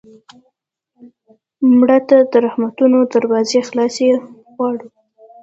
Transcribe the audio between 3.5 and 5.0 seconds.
خلاصې غواړو